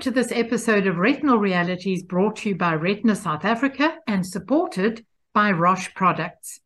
to 0.00 0.10
this 0.10 0.32
episode 0.32 0.86
of 0.86 0.96
Retinal 0.96 1.36
Realities 1.36 2.02
brought 2.02 2.36
to 2.36 2.48
you 2.48 2.54
by 2.54 2.72
Retina 2.72 3.14
South 3.14 3.44
Africa 3.44 3.98
and 4.06 4.26
supported 4.26 5.04
by 5.34 5.50
Roche 5.50 5.92
Products. 5.94 6.60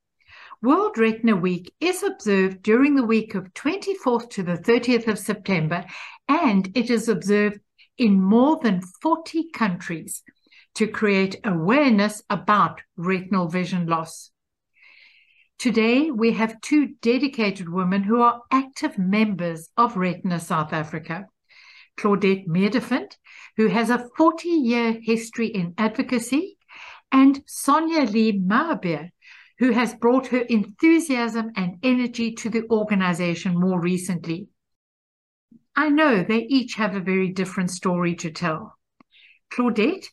World 0.62 0.96
Retina 0.98 1.34
Week 1.34 1.74
is 1.80 2.04
observed 2.04 2.62
during 2.62 2.94
the 2.94 3.02
week 3.02 3.34
of 3.34 3.52
24th 3.54 4.30
to 4.30 4.44
the 4.44 4.56
30th 4.56 5.08
of 5.08 5.18
September, 5.18 5.84
and 6.28 6.70
it 6.76 6.90
is 6.90 7.08
observed 7.08 7.58
in 7.98 8.22
more 8.22 8.60
than 8.62 8.80
40 9.02 9.50
countries 9.50 10.22
to 10.76 10.86
create 10.86 11.40
awareness 11.42 12.22
about 12.30 12.82
retinal 12.96 13.48
vision 13.48 13.88
loss. 13.88 14.30
Today, 15.58 16.12
we 16.12 16.34
have 16.34 16.60
two 16.60 16.94
dedicated 17.02 17.68
women 17.68 18.04
who 18.04 18.22
are 18.22 18.42
active 18.52 18.96
members 18.96 19.70
of 19.76 19.96
Retina 19.96 20.38
South 20.38 20.72
Africa. 20.72 21.26
Claudette 21.96 22.46
Medefindt, 22.46 23.16
who 23.56 23.68
has 23.68 23.90
a 23.90 24.08
40 24.16 24.48
year 24.48 24.98
history 25.00 25.46
in 25.48 25.74
advocacy, 25.78 26.58
and 27.12 27.42
Sonya 27.46 28.02
Lee 28.02 28.38
Mahabeer, 28.38 29.10
who 29.58 29.70
has 29.70 29.94
brought 29.94 30.28
her 30.28 30.40
enthusiasm 30.40 31.52
and 31.56 31.78
energy 31.82 32.32
to 32.32 32.50
the 32.50 32.68
organization 32.70 33.58
more 33.58 33.80
recently. 33.80 34.48
I 35.76 35.88
know 35.88 36.22
they 36.22 36.40
each 36.40 36.74
have 36.74 36.94
a 36.94 37.00
very 37.00 37.28
different 37.28 37.70
story 37.70 38.14
to 38.16 38.30
tell. 38.30 38.76
Claudette, 39.52 40.06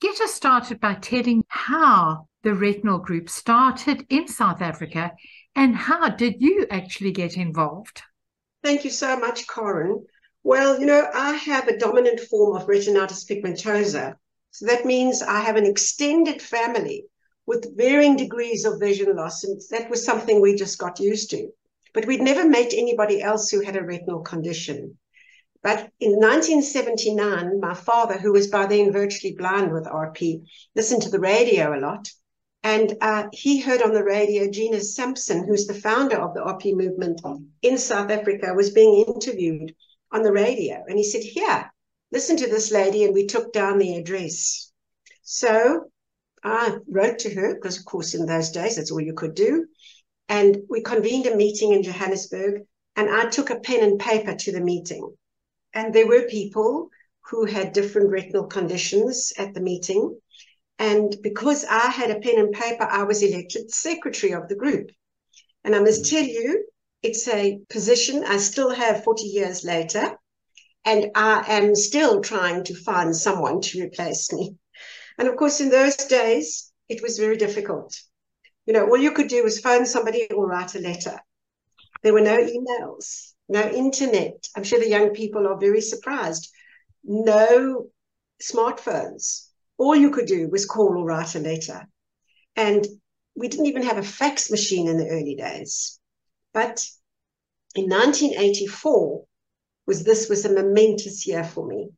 get 0.00 0.20
us 0.20 0.34
started 0.34 0.80
by 0.80 0.94
telling 0.94 1.44
how 1.48 2.26
the 2.42 2.54
retinal 2.54 2.98
group 2.98 3.28
started 3.28 4.06
in 4.08 4.26
South 4.26 4.62
Africa 4.62 5.12
and 5.54 5.76
how 5.76 6.08
did 6.08 6.36
you 6.40 6.66
actually 6.70 7.12
get 7.12 7.36
involved? 7.36 8.02
Thank 8.62 8.84
you 8.84 8.90
so 8.90 9.18
much, 9.18 9.46
Corin. 9.46 10.04
Well, 10.42 10.80
you 10.80 10.86
know, 10.86 11.06
I 11.12 11.32
have 11.32 11.68
a 11.68 11.76
dominant 11.76 12.20
form 12.20 12.56
of 12.56 12.66
retinitis 12.66 13.28
pigmentosa. 13.28 14.14
So 14.52 14.66
that 14.66 14.86
means 14.86 15.22
I 15.22 15.40
have 15.40 15.56
an 15.56 15.66
extended 15.66 16.40
family 16.40 17.04
with 17.46 17.76
varying 17.76 18.16
degrees 18.16 18.64
of 18.64 18.80
vision 18.80 19.14
loss. 19.14 19.44
And 19.44 19.60
that 19.70 19.90
was 19.90 20.04
something 20.04 20.40
we 20.40 20.54
just 20.54 20.78
got 20.78 20.98
used 20.98 21.30
to. 21.30 21.50
But 21.92 22.06
we'd 22.06 22.22
never 22.22 22.48
met 22.48 22.72
anybody 22.72 23.20
else 23.20 23.50
who 23.50 23.60
had 23.60 23.76
a 23.76 23.84
retinal 23.84 24.20
condition. 24.20 24.98
But 25.62 25.90
in 26.00 26.12
1979, 26.12 27.60
my 27.60 27.74
father, 27.74 28.16
who 28.16 28.32
was 28.32 28.46
by 28.46 28.64
then 28.64 28.92
virtually 28.92 29.34
blind 29.34 29.72
with 29.72 29.84
RP, 29.84 30.42
listened 30.74 31.02
to 31.02 31.10
the 31.10 31.20
radio 31.20 31.78
a 31.78 31.80
lot. 31.80 32.10
And 32.62 32.96
uh, 33.02 33.28
he 33.32 33.60
heard 33.60 33.82
on 33.82 33.92
the 33.92 34.04
radio 34.04 34.50
Gina 34.50 34.80
Sampson, 34.80 35.46
who's 35.46 35.66
the 35.66 35.74
founder 35.74 36.16
of 36.16 36.34
the 36.34 36.40
RP 36.40 36.74
movement 36.74 37.20
in 37.60 37.76
South 37.76 38.10
Africa, 38.10 38.54
was 38.54 38.70
being 38.70 39.04
interviewed 39.06 39.74
on 40.12 40.22
the 40.22 40.32
radio. 40.32 40.82
And 40.86 40.98
he 40.98 41.04
said, 41.04 41.22
Here, 41.22 41.70
listen 42.12 42.36
to 42.38 42.46
this 42.48 42.70
lady. 42.70 43.04
And 43.04 43.14
we 43.14 43.26
took 43.26 43.52
down 43.52 43.78
the 43.78 43.96
address. 43.96 44.72
So 45.22 45.90
I 46.42 46.78
wrote 46.88 47.20
to 47.20 47.34
her, 47.34 47.54
because 47.54 47.78
of 47.78 47.84
course, 47.84 48.14
in 48.14 48.26
those 48.26 48.50
days, 48.50 48.76
that's 48.76 48.90
all 48.90 49.00
you 49.00 49.14
could 49.14 49.34
do. 49.34 49.66
And 50.28 50.58
we 50.68 50.82
convened 50.82 51.26
a 51.26 51.36
meeting 51.36 51.72
in 51.72 51.82
Johannesburg. 51.82 52.62
And 52.96 53.08
I 53.08 53.28
took 53.28 53.50
a 53.50 53.60
pen 53.60 53.82
and 53.82 53.98
paper 53.98 54.34
to 54.34 54.52
the 54.52 54.60
meeting. 54.60 55.14
And 55.72 55.94
there 55.94 56.06
were 56.06 56.22
people 56.22 56.88
who 57.30 57.44
had 57.44 57.72
different 57.72 58.10
retinal 58.10 58.46
conditions 58.46 59.32
at 59.38 59.54
the 59.54 59.60
meeting. 59.60 60.18
And 60.78 61.14
because 61.22 61.64
I 61.64 61.88
had 61.90 62.10
a 62.10 62.18
pen 62.20 62.38
and 62.38 62.52
paper, 62.52 62.84
I 62.84 63.04
was 63.04 63.22
elected 63.22 63.70
secretary 63.70 64.32
of 64.32 64.48
the 64.48 64.56
group. 64.56 64.90
And 65.62 65.76
I 65.76 65.80
must 65.80 66.04
mm. 66.04 66.10
tell 66.10 66.24
you, 66.24 66.64
it's 67.02 67.26
a 67.28 67.60
position 67.68 68.24
I 68.24 68.38
still 68.38 68.70
have 68.70 69.04
40 69.04 69.24
years 69.24 69.64
later, 69.64 70.18
and 70.84 71.10
I 71.14 71.44
am 71.48 71.74
still 71.74 72.20
trying 72.20 72.64
to 72.64 72.74
find 72.74 73.14
someone 73.16 73.60
to 73.62 73.82
replace 73.82 74.32
me. 74.32 74.56
And 75.18 75.28
of 75.28 75.36
course, 75.36 75.60
in 75.60 75.70
those 75.70 75.96
days, 75.96 76.72
it 76.88 77.02
was 77.02 77.18
very 77.18 77.36
difficult. 77.36 77.94
You 78.66 78.74
know, 78.74 78.86
all 78.86 78.96
you 78.96 79.12
could 79.12 79.28
do 79.28 79.42
was 79.42 79.60
phone 79.60 79.86
somebody 79.86 80.28
or 80.30 80.46
write 80.46 80.74
a 80.74 80.80
letter. 80.80 81.18
There 82.02 82.12
were 82.12 82.20
no 82.20 82.38
emails, 82.38 83.32
no 83.48 83.68
internet. 83.68 84.46
I'm 84.56 84.64
sure 84.64 84.80
the 84.80 84.88
young 84.88 85.10
people 85.10 85.46
are 85.46 85.58
very 85.58 85.80
surprised. 85.80 86.50
No 87.04 87.86
smartphones. 88.42 89.46
All 89.76 89.94
you 89.94 90.10
could 90.10 90.26
do 90.26 90.48
was 90.48 90.66
call 90.66 90.98
or 90.98 91.04
write 91.04 91.34
a 91.34 91.40
letter. 91.40 91.86
And 92.56 92.86
we 93.34 93.48
didn't 93.48 93.66
even 93.66 93.82
have 93.82 93.98
a 93.98 94.02
fax 94.02 94.50
machine 94.50 94.88
in 94.88 94.96
the 94.96 95.08
early 95.08 95.34
days. 95.34 95.99
But 96.52 96.84
in 97.74 97.88
1984, 97.88 99.24
was 99.86 100.04
this 100.04 100.28
was 100.28 100.44
a 100.44 100.52
momentous 100.52 101.26
year 101.26 101.44
for 101.44 101.66
me. 101.66 101.90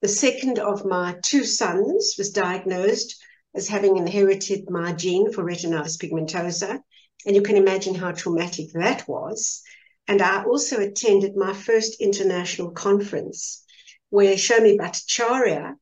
The 0.00 0.08
second 0.08 0.58
of 0.58 0.84
my 0.84 1.16
two 1.22 1.44
sons 1.44 2.14
was 2.16 2.30
diagnosed 2.30 3.22
as 3.54 3.68
having 3.68 3.96
inherited 3.96 4.70
my 4.70 4.92
gene 4.92 5.32
for 5.32 5.44
retinitis 5.44 5.98
pigmentosa. 5.98 6.82
And 7.26 7.36
you 7.36 7.42
can 7.42 7.56
imagine 7.56 7.94
how 7.94 8.12
traumatic 8.12 8.72
that 8.72 9.06
was. 9.06 9.62
And 10.08 10.22
I 10.22 10.44
also 10.44 10.80
attended 10.80 11.36
my 11.36 11.52
first 11.52 12.00
international 12.00 12.70
conference 12.70 13.62
where 14.08 14.34
Shomi 14.36 14.76
Bhattacharya, 14.78 15.74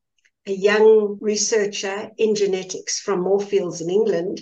a 0.47 0.53
young 0.53 1.19
researcher 1.21 2.11
in 2.19 2.35
genetics 2.35 2.99
from 3.01 3.23
Moorfields 3.23 3.81
in 3.81 3.89
England, 3.89 4.41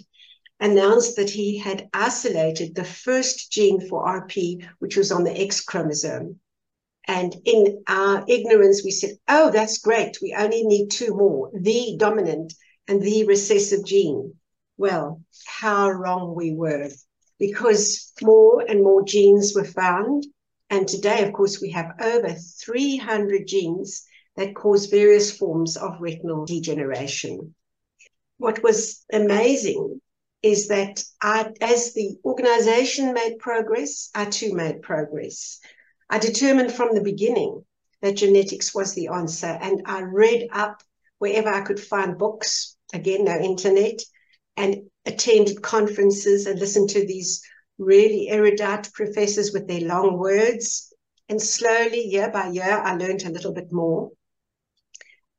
announced 0.61 1.17
that 1.17 1.31
he 1.31 1.59
had 1.59 1.89
isolated 1.93 2.75
the 2.75 2.84
first 2.84 3.50
gene 3.50 3.81
for 3.81 4.06
RP, 4.06 4.67
which 4.78 4.97
was 4.97 5.12
on 5.12 5.25
the 5.25 5.39
X 5.39 5.61
chromosome. 5.61 6.41
And 7.06 7.37
in 7.44 7.83
our 7.87 8.25
ignorance, 8.27 8.83
we 8.84 8.91
said, 8.91 9.19
oh, 9.28 9.50
that's 9.50 9.78
great. 9.78 10.19
We 10.21 10.34
only 10.37 10.65
need 10.65 10.91
two 10.91 11.15
more 11.15 11.50
the 11.55 11.97
dominant 11.99 12.55
and 12.89 13.00
the 13.00 13.25
recessive 13.25 13.84
gene. 13.84 14.34
Well, 14.77 15.22
how 15.47 15.91
wrong 15.91 16.34
we 16.34 16.53
were 16.53 16.91
because 17.38 18.12
more 18.23 18.65
and 18.69 18.83
more 18.83 19.05
genes 19.05 19.55
were 19.55 19.65
found. 19.65 20.27
And 20.71 20.88
today, 20.88 21.25
of 21.25 21.33
course, 21.33 21.61
we 21.61 21.71
have 21.71 21.94
over 22.00 22.31
300 22.31 23.47
genes 23.47 24.05
that 24.37 24.55
cause 24.55 24.87
various 24.87 25.37
forms 25.37 25.77
of 25.77 26.00
retinal 26.00 26.44
degeneration. 26.44 27.55
What 28.38 28.62
was 28.62 29.05
amazing 29.12 30.00
is 30.46 30.68
that 30.68 31.02
I, 31.20 31.52
as 31.60 31.92
the 31.92 32.16
organization 32.24 33.12
made 33.12 33.38
progress, 33.38 34.10
I 34.14 34.26
too 34.26 34.54
made 34.54 34.82
progress. 34.82 35.58
I 36.08 36.18
determined 36.18 36.72
from 36.72 36.94
the 36.94 37.02
beginning 37.02 37.64
that 38.00 38.16
genetics 38.16 38.74
was 38.74 38.94
the 38.94 39.08
answer, 39.08 39.58
and 39.60 39.82
I 39.86 40.02
read 40.02 40.48
up 40.52 40.82
wherever 41.18 41.48
I 41.48 41.62
could 41.62 41.80
find 41.80 42.16
books, 42.16 42.76
again, 42.94 43.24
no 43.24 43.36
internet, 43.38 44.00
and 44.56 44.82
attended 45.04 45.62
conferences 45.62 46.46
and 46.46 46.60
listened 46.60 46.90
to 46.90 47.04
these 47.04 47.42
really 47.78 48.28
erudite 48.28 48.90
professors 48.92 49.52
with 49.52 49.66
their 49.66 49.80
long 49.80 50.16
words. 50.16 50.92
And 51.28 51.42
slowly, 51.42 52.02
year 52.06 52.30
by 52.30 52.50
year, 52.50 52.80
I 52.84 52.94
learned 52.94 53.24
a 53.24 53.30
little 53.30 53.52
bit 53.52 53.72
more. 53.72 54.10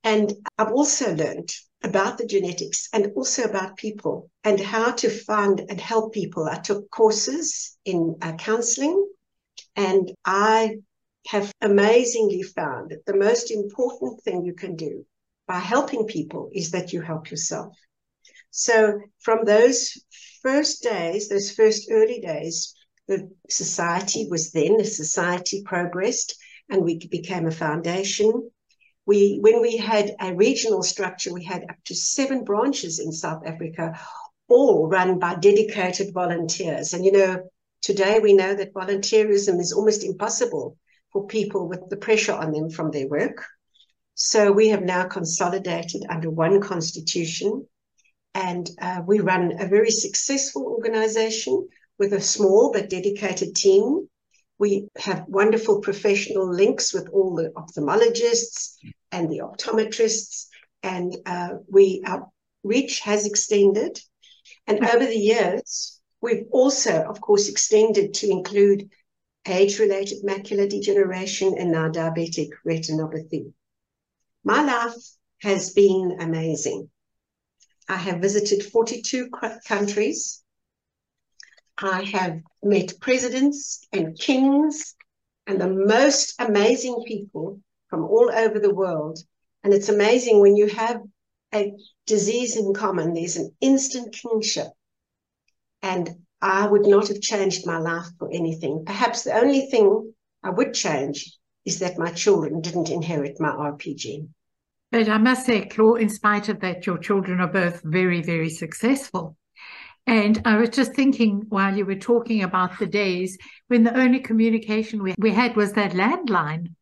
And 0.04 0.34
I've 0.58 0.72
also 0.72 1.16
learned 1.16 1.50
about 1.84 2.18
the 2.18 2.26
genetics 2.26 2.90
and 2.94 3.12
also 3.16 3.44
about 3.44 3.78
people 3.78 4.30
and 4.44 4.60
how 4.60 4.92
to 4.92 5.10
find 5.10 5.60
and 5.70 5.80
help 5.80 6.14
people. 6.14 6.46
I 6.46 6.58
took 6.58 6.90
courses 6.90 7.78
in 7.86 8.16
uh, 8.22 8.34
counseling 8.34 9.08
and 9.76 10.12
I 10.26 10.78
have 11.28 11.52
amazingly 11.62 12.44
found 12.44 12.92
that 12.92 13.06
the 13.06 13.16
most 13.16 13.52
important 13.52 14.22
thing 14.22 14.44
you 14.44 14.54
can 14.54 14.76
do 14.76 15.06
by 15.48 15.60
helping 15.60 16.06
people 16.06 16.50
is 16.54 16.72
that 16.72 16.94
you 16.94 17.02
help 17.02 17.30
yourself. 17.30 17.76
So 18.52 19.00
from 19.20 19.46
those 19.46 19.98
first 20.42 20.84
days, 20.84 21.30
those 21.30 21.52
first 21.52 21.90
early 21.92 22.20
days, 22.20 22.74
the 23.08 23.30
society 23.50 24.28
was 24.30 24.52
then, 24.52 24.78
the 24.78 24.86
society 24.86 25.64
progressed 25.64 26.36
and 26.70 26.84
we 26.84 26.98
became 27.08 27.46
a 27.48 27.52
foundation 27.52 28.52
we 29.08 29.40
when 29.42 29.62
we 29.62 29.78
had 29.78 30.16
a 30.20 30.36
regional 30.36 30.84
structure, 30.84 31.34
we 31.34 31.46
had 31.46 31.64
up 31.70 31.78
to 31.86 31.96
seven 31.96 32.44
branches 32.44 33.00
in 33.00 33.12
South 33.12 33.42
Africa, 33.46 33.98
all 34.50 34.88
run 34.88 35.18
by 35.18 35.36
dedicated 35.36 36.14
volunteers. 36.14 36.94
And 36.94 37.06
you 37.06 37.14
know, 37.14 37.50
today 37.82 38.20
we 38.20 38.34
know 38.34 38.54
that 38.54 38.74
volunteerism 38.74 39.60
is 39.60 39.72
almost 39.72 40.04
impossible 40.04 40.78
for 41.14 41.26
people 41.26 41.70
with 41.70 41.90
the 41.90 41.96
pressure 41.98 42.34
on 42.34 42.52
them 42.52 42.70
from 42.70 42.92
their 42.92 43.08
work. 43.08 43.44
So 44.16 44.52
we 44.52 44.68
have 44.70 44.84
now 44.84 45.08
consolidated 45.08 46.04
under 46.10 46.30
one 46.30 46.60
constitution, 46.60 47.66
and 48.34 48.70
uh, 48.82 49.02
we 49.08 49.20
run 49.22 49.54
a 49.62 49.68
very 49.68 49.92
successful 49.92 50.66
organization 50.66 51.68
with 51.98 52.12
a 52.12 52.22
small 52.22 52.74
but 52.74 52.90
dedicated 52.90 53.56
team 53.56 54.10
we 54.60 54.90
have 54.98 55.26
wonderful 55.28 55.82
professional 55.82 56.52
links 56.52 56.94
with 56.94 57.10
all 57.10 57.36
the 57.36 57.50
ophthalmologists 57.50 58.76
and 59.12 59.30
the 59.30 59.40
optometrists, 59.40 60.48
and 60.84 61.16
uh, 61.26 61.50
we 61.70 62.04
our 62.06 62.28
reach 62.64 63.00
has 63.02 63.26
extended. 63.26 64.00
And 64.66 64.84
over 64.86 65.06
the 65.06 65.18
years, 65.18 66.00
we've 66.22 66.46
also, 66.52 67.04
of 67.04 67.22
course, 67.22 67.48
extended 67.50 68.14
to 68.16 68.30
include 68.30 68.90
age-related 69.48 70.24
macular 70.24 70.70
degeneration 70.70 71.58
and 71.58 71.72
now 71.72 71.90
diabetic 71.90 72.50
retinopathy. 72.66 73.54
My 74.44 74.64
life 74.64 74.96
has 75.42 75.72
been 75.72 76.18
amazing. 76.20 76.90
I 77.88 77.96
have 77.96 78.20
visited 78.20 78.66
42 78.66 79.30
countries. 79.66 80.44
I 81.78 82.04
have 82.04 82.40
met 82.64 83.00
presidents 83.00 83.86
and 83.94 84.18
kings 84.18 84.96
and 85.46 85.62
the 85.62 85.70
most 85.70 86.34
amazing 86.40 87.04
people 87.08 87.60
from 87.90 88.04
all 88.04 88.32
over 88.34 88.60
the 88.60 88.74
world. 88.74 89.20
And 89.64 89.74
it's 89.74 89.90
amazing 89.90 90.40
when 90.40 90.56
you 90.56 90.68
have 90.68 91.02
a 91.54 91.74
disease 92.06 92.58
in 92.58 92.74
common, 92.74 93.14
there's 93.14 93.38
an 93.38 93.56
instant 93.62 94.14
kingship. 94.14 94.68
And 95.82 96.10
I 96.42 96.68
would 96.68 96.86
not 96.86 97.08
have 97.08 97.22
changed 97.22 97.66
my 97.66 97.78
life 97.78 98.08
for 98.20 98.30
anything. 98.32 98.84
Perhaps 98.86 99.24
the 99.24 99.34
only 99.34 99.68
thing 99.68 100.14
I 100.44 100.50
would 100.50 100.74
change 100.74 101.38
is 101.66 101.80
that 101.80 101.98
my 101.98 102.12
children 102.12 102.62
didn't 102.62 102.90
inherit 102.90 103.40
my 103.40 103.50
RPG. 103.50 104.28
But 104.92 105.10
I 105.10 105.18
must 105.18 105.46
say, 105.46 105.66
Claude, 105.66 106.02
in 106.02 106.10
spite 106.10 106.50
of 106.50 106.62
that, 106.62 106.86
your 106.86 106.98
children 106.98 107.42
are 107.42 107.52
both 107.52 107.82
very, 107.84 108.22
very 108.22 108.50
successful. 108.50 109.36
And 110.08 110.42
I 110.46 110.56
was 110.56 110.70
just 110.70 110.94
thinking 110.94 111.44
while 111.50 111.76
you 111.76 111.86
were 111.86 111.96
talking 111.96 112.42
about 112.42 112.80
the 112.80 112.88
days 112.88 113.38
when 113.68 113.84
the 113.84 113.96
only 113.96 114.22
communication 114.22 115.04
we, 115.04 115.14
we 115.18 115.32
had 115.32 115.58
was 115.58 115.74
that 115.74 115.92
landline. 115.92 116.74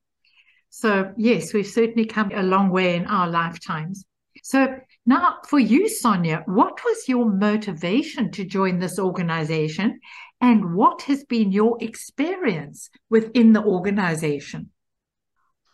So, 0.70 1.12
yes, 1.18 1.52
we've 1.52 1.66
certainly 1.66 2.06
come 2.06 2.32
a 2.32 2.44
long 2.44 2.70
way 2.70 2.96
in 2.96 3.08
our 3.08 3.28
lifetimes. 3.28 4.06
So, 4.44 4.78
now 5.08 5.38
for 5.48 5.58
you, 5.58 5.90
Sonya, 5.90 6.44
what 6.46 6.80
was 6.86 7.08
your 7.08 7.26
motivation 7.26 8.30
to 8.32 8.46
join 8.46 8.78
this 8.78 9.00
organization? 9.00 10.00
And 10.40 10.76
what 10.76 11.02
has 11.04 11.24
been 11.24 11.52
your 11.52 11.78
experience 11.82 12.90
within 13.10 13.54
the 13.54 13.64
organization? 13.64 14.70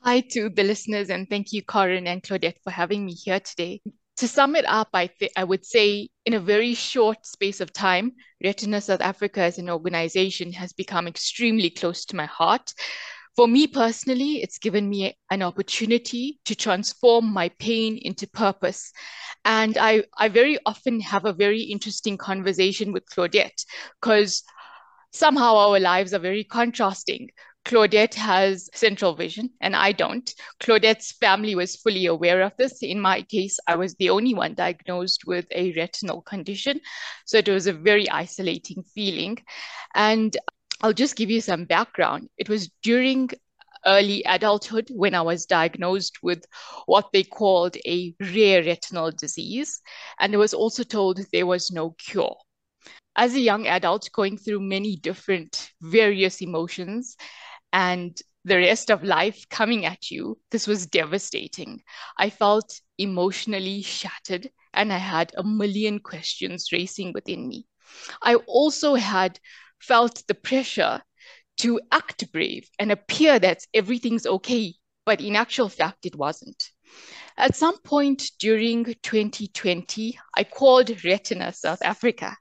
Hi 0.04 0.22
to 0.32 0.50
the 0.50 0.64
listeners, 0.64 1.10
and 1.10 1.30
thank 1.30 1.52
you, 1.52 1.64
Corinne 1.64 2.08
and 2.08 2.24
Claudette, 2.24 2.62
for 2.64 2.72
having 2.72 3.06
me 3.06 3.14
here 3.14 3.40
today. 3.40 3.82
To 4.22 4.28
sum 4.28 4.56
it 4.56 4.66
up, 4.68 4.90
I, 4.94 5.08
th- 5.08 5.32
I 5.36 5.44
would 5.44 5.66
say 5.66 6.10
in 6.28 6.36
a 6.36 6.40
very 6.40 6.76
short 6.76 7.26
space 7.26 7.60
of 7.60 7.74
time, 7.74 8.12
Retina 8.44 8.80
South 8.80 9.02
Africa 9.02 9.42
as 9.42 9.58
an 9.58 9.68
organization 9.68 10.54
has 10.54 10.74
become 10.74 11.08
extremely 11.08 11.72
close 11.72 12.06
to 12.06 12.16
my 12.16 12.28
heart. 12.28 12.72
For 13.36 13.48
me 13.48 13.66
personally, 13.66 14.44
it's 14.44 14.60
given 14.60 14.88
me 14.88 15.18
an 15.32 15.42
opportunity 15.42 16.40
to 16.46 16.54
transform 16.54 17.34
my 17.34 17.50
pain 17.58 17.98
into 18.00 18.28
purpose. 18.28 18.92
And 19.44 19.76
I, 19.80 20.04
I 20.16 20.30
very 20.30 20.60
often 20.68 21.00
have 21.00 21.26
a 21.26 21.34
very 21.34 21.62
interesting 21.62 22.16
conversation 22.16 22.94
with 22.94 23.10
Claudette 23.10 23.66
because 24.00 24.44
somehow 25.12 25.56
our 25.56 25.80
lives 25.80 26.14
are 26.14 26.20
very 26.20 26.44
contrasting. 26.44 27.32
Claudette 27.66 28.16
has 28.16 28.70
central 28.74 29.14
vision 29.14 29.50
and 29.62 29.76
I 29.76 29.92
don't. 29.92 30.34
Claudette's 30.60 31.14
family 31.14 31.56
was 31.56 31.76
fully 31.76 32.08
aware 32.08 32.42
of 32.42 32.54
this. 32.58 32.82
In 32.82 33.00
my 33.00 33.22
case, 33.22 33.60
I 33.68 33.76
was 33.76 33.96
the 33.96 34.10
only 34.10 34.34
one 34.34 34.56
diagnosed 34.56 35.26
with 35.26 35.46
a 35.52 35.72
retinal 35.74 36.22
condition. 36.22 36.82
So 37.26 37.38
it 37.38 37.48
was 37.48 37.68
a 37.68 37.74
very 37.74 38.10
isolating 38.10 38.84
feeling. 38.96 39.38
And 39.94 40.36
I'll 40.82 40.94
just 40.94 41.16
give 41.16 41.30
you 41.30 41.42
some 41.42 41.66
background. 41.66 42.30
It 42.38 42.50
was 42.50 42.70
during 42.82 43.30
early 43.86 44.24
adulthood 44.26 44.90
when 44.92 45.16
I 45.16 45.22
was 45.22 45.46
diagnosed 45.46 46.18
with 46.22 46.44
what 46.88 47.10
they 47.14 47.24
called 47.24 47.78
a 47.86 48.14
rare 48.20 48.64
retinal 48.64 49.12
disease. 49.12 49.82
And 50.20 50.34
I 50.34 50.38
was 50.38 50.54
also 50.54 50.84
told 50.84 51.20
there 51.32 51.46
was 51.46 51.72
no 51.72 51.92
cure 51.92 52.36
as 53.16 53.36
a 53.36 53.40
young 53.40 53.68
adult 53.68 54.10
going 54.14 54.38
through 54.38 54.62
many 54.62 54.96
different 54.96 55.72
various 55.82 56.42
emotions 56.42 57.18
and 57.74 58.20
the 58.44 58.58
rest 58.58 58.90
of 58.90 59.04
life 59.04 59.48
coming 59.50 59.86
at 59.86 60.10
you, 60.10 60.40
this 60.50 60.68
was 60.68 60.88
devastating. 60.88 61.82
I 62.18 62.30
felt 62.30 62.82
emotionally 62.98 63.84
shattered 63.84 64.50
and 64.74 64.92
I 64.92 64.98
had 64.98 65.32
a 65.38 65.44
million 65.44 66.00
questions 66.00 66.72
racing 66.72 67.14
within 67.14 67.48
me. 67.48 67.68
I 68.22 68.36
also 68.36 68.96
had 68.96 69.40
felt 69.80 70.24
the 70.28 70.34
pressure 70.34 71.02
to 71.58 71.80
act 71.92 72.32
brave 72.32 72.68
and 72.80 72.92
appear 72.92 73.38
that 73.40 73.66
everything's 73.74 74.26
okay, 74.26 74.74
but 75.06 75.22
in 75.22 75.36
actual 75.36 75.70
fact, 75.70 76.06
it 76.06 76.16
wasn't. 76.16 76.72
At 77.38 77.56
some 77.56 77.78
point 77.80 78.32
during 78.40 78.86
2020, 79.04 80.20
I 80.36 80.44
called 80.44 81.04
Retina 81.04 81.54
South 81.54 81.82
Africa 81.84 82.36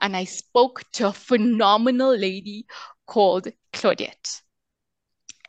and 0.00 0.16
I 0.16 0.24
spoke 0.24 0.82
to 0.92 1.08
a 1.08 1.12
phenomenal 1.12 2.16
lady 2.16 2.66
called 3.06 3.48
Claudette. 3.72 4.41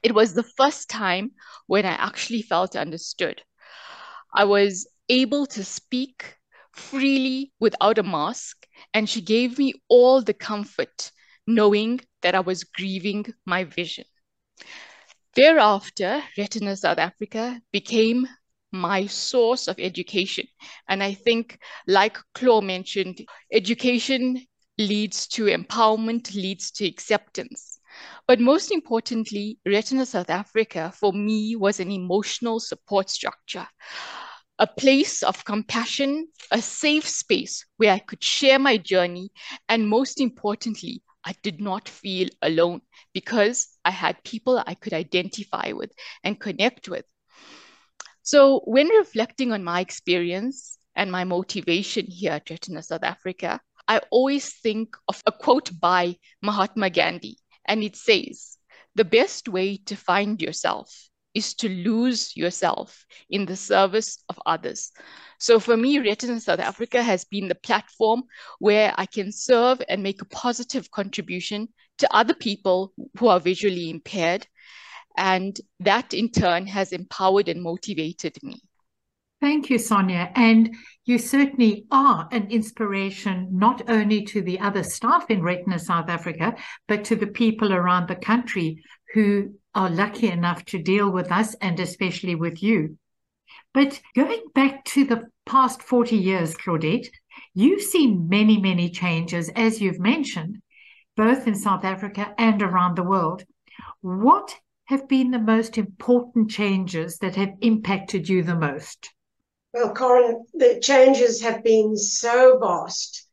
It 0.04 0.14
was 0.14 0.34
the 0.34 0.44
first 0.44 0.90
time 0.90 1.32
when 1.68 1.86
I 1.86 1.94
actually 1.94 2.44
felt 2.44 2.76
understood. 2.76 3.42
I 4.34 4.44
was 4.46 4.88
able 5.10 5.46
to 5.48 5.64
speak 5.64 6.38
freely 6.74 7.54
without 7.60 7.98
a 7.98 8.04
mask, 8.04 8.68
and 8.94 9.10
she 9.10 9.22
gave 9.22 9.58
me 9.58 9.74
all 9.88 10.22
the 10.22 10.34
comfort 10.34 11.12
knowing 11.48 12.02
that 12.22 12.36
I 12.36 12.42
was 12.42 12.64
grieving 12.64 13.34
my 13.46 13.64
vision. 13.64 14.06
Thereafter, 15.36 16.24
Retina 16.38 16.76
South 16.76 16.98
Africa 16.98 17.62
became 17.72 18.28
my 18.72 19.06
source 19.08 19.68
of 19.68 19.80
education. 19.80 20.48
And 20.88 21.04
I 21.04 21.14
think, 21.14 21.60
like 21.88 22.18
Claude 22.34 22.64
mentioned, 22.64 23.20
education 23.52 24.46
leads 24.78 25.28
to 25.28 25.46
empowerment, 25.46 26.34
leads 26.34 26.72
to 26.72 26.86
acceptance. 26.86 27.73
But 28.28 28.40
most 28.40 28.72
importantly, 28.72 29.60
Retina 29.66 30.06
South 30.06 30.30
Africa 30.30 30.94
for 30.98 31.14
me 31.14 31.56
was 31.56 31.80
an 31.80 31.92
emotional 31.92 32.60
support 32.60 33.10
structure, 33.10 33.68
a 34.60 34.68
place 34.68 35.24
of 35.24 35.44
compassion, 35.46 36.28
a 36.52 36.62
safe 36.62 37.08
space 37.08 37.66
where 37.78 37.92
I 37.92 38.00
could 38.00 38.24
share 38.24 38.60
my 38.60 38.78
journey, 38.78 39.32
and 39.68 39.90
most 39.90 40.22
importantly, 40.22 41.04
I 41.26 41.36
did 41.42 41.62
not 41.62 41.90
feel 41.90 42.30
alone 42.42 42.82
because 43.14 43.70
I 43.86 43.92
had 43.92 44.24
people 44.24 44.62
I 44.66 44.76
could 44.76 44.94
identify 44.94 45.72
with 45.72 45.92
and 46.24 46.40
connect 46.40 46.90
with. 46.90 47.06
So, 48.22 48.62
when 48.66 48.88
reflecting 48.88 49.52
on 49.52 49.64
my 49.64 49.82
experience 49.82 50.78
and 50.96 51.12
my 51.12 51.24
motivation 51.24 52.06
here 52.08 52.34
at 52.34 52.50
Retina 52.50 52.84
South 52.84 53.04
Africa, 53.04 53.60
I 53.88 54.00
always 54.12 54.54
think 54.54 54.96
of 55.10 55.22
a 55.26 55.32
quote 55.32 55.78
by 55.80 56.16
Mahatma 56.42 56.90
Gandhi 56.90 57.38
and 57.66 57.84
it 57.84 57.96
says, 57.96 58.58
the 58.96 59.06
best 59.06 59.50
way 59.50 59.78
to 59.86 59.96
find 59.96 60.42
yourself 60.42 61.10
is 61.34 61.56
to 61.56 61.70
lose 61.70 62.38
yourself 62.38 63.06
in 63.30 63.46
the 63.46 63.56
service 63.56 64.24
of 64.30 64.40
others. 64.46 64.92
So 65.40 65.60
for 65.60 65.76
me, 65.76 66.00
Retina 66.00 66.40
South 66.40 66.60
Africa 66.60 67.02
has 67.02 67.26
been 67.26 67.48
the 67.48 67.56
platform 67.56 68.24
where 68.60 68.94
I 68.96 69.08
can 69.08 69.32
serve 69.32 69.82
and 69.90 70.04
make 70.04 70.22
a 70.22 70.26
positive 70.26 70.92
contribution 70.92 71.70
to 71.98 72.16
other 72.16 72.36
people 72.36 72.94
who 73.20 73.28
are 73.28 73.40
visually 73.40 73.90
impaired. 73.90 74.46
And 75.18 75.60
that 75.80 76.14
in 76.14 76.30
turn 76.30 76.68
has 76.68 76.92
empowered 76.92 77.48
and 77.50 77.62
motivated 77.62 78.38
me. 78.44 78.62
Thank 79.44 79.70
you, 79.70 79.78
Sonya. 79.78 80.32
And 80.36 80.74
you 81.04 81.18
certainly 81.18 81.86
are 81.92 82.30
an 82.32 82.50
inspiration 82.50 83.50
not 83.52 83.90
only 83.90 84.24
to 84.28 84.42
the 84.42 84.58
other 84.62 84.84
staff 84.84 85.30
in 85.30 85.42
Retina 85.44 85.80
South 85.80 86.10
Africa, 86.10 86.56
but 86.88 87.04
to 87.04 87.18
the 87.18 87.28
people 87.28 87.74
around 87.74 88.08
the 88.08 88.16
country 88.16 88.82
who 89.14 89.56
are 89.76 89.90
lucky 89.90 90.30
enough 90.30 90.64
to 90.68 90.82
deal 90.82 91.12
with 91.12 91.30
us 91.30 91.56
and 91.56 91.78
especially 91.82 92.36
with 92.36 92.64
you. 92.64 92.98
But 93.74 94.00
going 94.16 94.44
back 94.56 94.86
to 94.86 95.04
the 95.04 95.26
past 95.46 95.84
40 95.84 96.16
years, 96.16 96.56
Claudette, 96.56 97.10
you've 97.54 97.84
seen 97.84 98.30
many, 98.30 98.62
many 98.62 98.90
changes, 98.90 99.50
as 99.58 99.82
you've 99.82 100.00
mentioned, 100.00 100.62
both 101.18 101.48
in 101.48 101.56
South 101.56 101.84
Africa 101.84 102.34
and 102.38 102.62
around 102.62 102.96
the 102.96 103.04
world. 103.04 103.44
What 104.00 104.56
have 104.86 105.10
been 105.10 105.32
the 105.32 105.38
most 105.38 105.78
important 105.78 106.50
changes 106.50 107.18
that 107.18 107.36
have 107.36 107.52
impacted 107.60 108.30
you 108.30 108.42
the 108.42 108.56
most? 108.56 109.14
Well, 109.74 109.94
Corin, 109.94 110.46
the 110.54 110.80
changes 110.80 111.42
have 111.42 111.64
been 111.64 111.98
so 111.98 112.60
vast. 112.60 113.28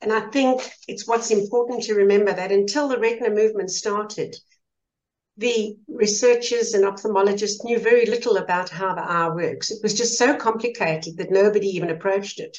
And 0.00 0.12
I 0.12 0.28
think 0.30 0.62
it's 0.88 1.06
what's 1.06 1.30
important 1.30 1.82
to 1.84 1.94
remember 1.94 2.32
that 2.32 2.52
until 2.52 2.88
the 2.88 2.98
retina 2.98 3.30
movement 3.30 3.70
started, 3.70 4.36
the 5.36 5.76
researchers 5.88 6.74
and 6.74 6.84
ophthalmologists 6.84 7.62
knew 7.64 7.78
very 7.78 8.06
little 8.06 8.36
about 8.38 8.70
how 8.70 8.94
the 8.94 9.02
eye 9.02 9.28
works. 9.28 9.70
It 9.70 9.82
was 9.82 9.94
just 9.94 10.18
so 10.18 10.36
complicated 10.36 11.18
that 11.18 11.30
nobody 11.30 11.68
even 11.68 11.90
approached 11.90 12.40
it. 12.40 12.58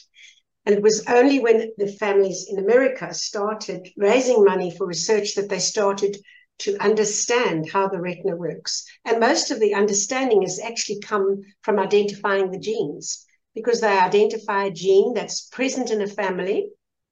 And 0.66 0.76
it 0.76 0.84
was 0.84 1.06
only 1.08 1.40
when 1.40 1.72
the 1.78 1.88
families 1.88 2.48
in 2.50 2.60
America 2.60 3.14
started 3.14 3.90
raising 3.98 4.44
money 4.44 4.70
for 4.76 4.86
research 4.86 5.36
that 5.36 5.50
they 5.50 5.60
started 5.60 6.18
to 6.60 6.78
understand 6.84 7.70
how 7.70 7.88
the 7.88 8.02
retina 8.02 8.36
works. 8.36 8.86
And 9.06 9.20
most 9.20 9.52
of 9.52 9.60
the 9.60 9.74
understanding 9.74 10.42
has 10.42 10.60
actually 10.60 11.00
come 11.00 11.42
from 11.62 11.80
identifying 11.80 12.52
the 12.52 12.60
genes 12.60 13.26
because 13.54 13.82
they 13.82 13.88
identify 13.88 14.66
a 14.66 14.72
gene 14.72 15.14
that's 15.14 15.48
present 15.48 15.92
in 15.92 16.02
a 16.02 16.08
family. 16.08 16.70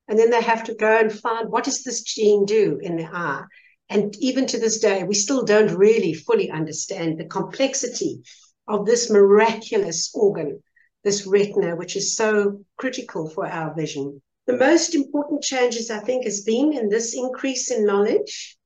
And 0.08 0.20
then 0.20 0.30
they 0.30 0.42
have 0.42 0.64
to 0.66 0.76
go 0.76 1.00
and 1.00 1.12
find 1.12 1.52
what 1.52 1.64
does 1.64 1.84
this 1.84 2.02
gene 2.02 2.46
do 2.46 2.80
in 2.82 2.98
the 2.98 3.06
eye? 3.06 3.44
And 3.90 4.16
even 4.18 4.46
to 4.48 4.60
this 4.60 4.80
day, 4.80 5.04
we 5.04 5.14
still 5.14 5.44
don't 5.44 5.76
really 5.76 6.14
fully 6.14 6.50
understand 6.50 7.20
the 7.20 7.26
complexity 7.26 8.22
of 8.68 8.86
this 8.86 9.10
miraculous 9.12 10.12
organ, 10.14 10.62
this 11.04 11.28
retina, 11.28 11.76
which 11.76 11.96
is 11.96 12.16
so 12.16 12.64
critical 12.78 13.30
for 13.30 13.46
our 13.46 13.76
vision. 13.76 14.22
The 14.48 14.58
most 14.58 14.96
important 14.96 15.44
changes, 15.44 15.90
I 15.90 16.00
think, 16.00 16.26
has 16.26 16.42
been 16.42 16.74
in 16.74 16.90
this 16.90 17.16
increase 17.16 17.72
in 17.72 17.86
knowledge, 17.86 18.58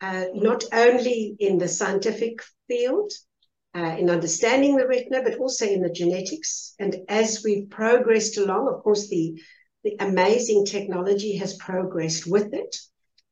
uh, 0.00 0.26
not 0.34 0.64
only 0.72 1.36
in 1.38 1.58
the 1.58 1.68
scientific 1.68 2.40
field, 2.68 3.12
uh, 3.74 3.96
in 3.98 4.08
understanding 4.08 4.76
the 4.76 4.86
retina, 4.86 5.22
but 5.22 5.38
also 5.38 5.66
in 5.66 5.82
the 5.82 5.90
genetics. 5.90 6.74
And 6.78 6.96
as 7.08 7.42
we've 7.44 7.68
progressed 7.68 8.38
along, 8.38 8.68
of 8.68 8.82
course, 8.82 9.08
the, 9.08 9.40
the 9.84 9.96
amazing 10.00 10.64
technology 10.64 11.36
has 11.36 11.56
progressed 11.56 12.26
with 12.26 12.54
it. 12.54 12.76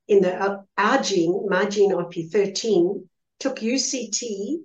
In 0.06 0.20
the 0.20 0.34
uh, 0.34 0.58
our 0.76 1.02
gene, 1.02 1.46
my 1.48 1.64
gene 1.64 1.92
RP13, 1.92 3.06
took 3.40 3.56
UCT 3.56 4.58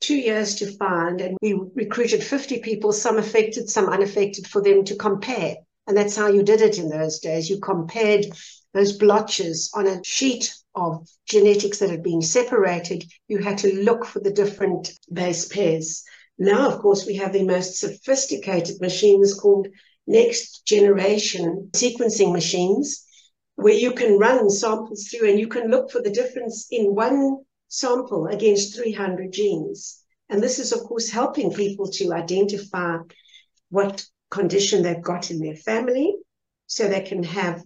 two 0.00 0.16
years 0.16 0.54
to 0.56 0.76
find, 0.78 1.20
and 1.20 1.36
we 1.42 1.60
recruited 1.74 2.22
50 2.22 2.60
people, 2.60 2.92
some 2.92 3.18
affected, 3.18 3.68
some 3.68 3.88
unaffected, 3.88 4.46
for 4.46 4.62
them 4.62 4.84
to 4.84 4.96
compare. 4.96 5.56
And 5.86 5.96
that's 5.96 6.16
how 6.16 6.28
you 6.28 6.42
did 6.42 6.62
it 6.62 6.78
in 6.78 6.88
those 6.88 7.18
days. 7.18 7.50
You 7.50 7.60
compared 7.60 8.26
those 8.72 8.96
blotches 8.96 9.70
on 9.74 9.86
a 9.86 10.02
sheet 10.04 10.54
of 10.76 11.08
genetics 11.26 11.78
that 11.78 11.90
had 11.90 12.02
been 12.02 12.22
separated. 12.22 13.04
You 13.28 13.38
had 13.38 13.58
to 13.58 13.82
look 13.82 14.04
for 14.04 14.20
the 14.20 14.30
different 14.30 14.92
base 15.12 15.48
pairs. 15.48 16.04
Now, 16.38 16.68
of 16.68 16.80
course, 16.80 17.06
we 17.06 17.16
have 17.16 17.32
the 17.32 17.44
most 17.44 17.78
sophisticated 17.78 18.80
machines 18.80 19.34
called 19.34 19.68
next 20.06 20.66
generation 20.66 21.70
sequencing 21.72 22.32
machines, 22.32 23.04
where 23.56 23.74
you 23.74 23.92
can 23.92 24.18
run 24.18 24.50
samples 24.50 25.08
through 25.08 25.30
and 25.30 25.40
you 25.40 25.48
can 25.48 25.70
look 25.70 25.90
for 25.90 26.02
the 26.02 26.10
difference 26.10 26.66
in 26.70 26.94
one 26.94 27.38
sample 27.68 28.26
against 28.26 28.76
300 28.76 29.32
genes. 29.32 30.02
And 30.28 30.42
this 30.42 30.58
is, 30.58 30.72
of 30.72 30.80
course, 30.80 31.08
helping 31.08 31.52
people 31.52 31.90
to 31.92 32.12
identify 32.12 32.98
what 33.70 34.04
condition 34.30 34.82
they've 34.82 35.02
got 35.02 35.30
in 35.30 35.38
their 35.38 35.56
family 35.56 36.14
so 36.66 36.86
they 36.86 37.00
can 37.00 37.22
have 37.22 37.62